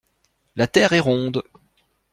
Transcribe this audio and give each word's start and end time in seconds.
La 0.55 0.65
terre 0.65 0.93
est 0.93 0.99
ronde. 0.99 1.43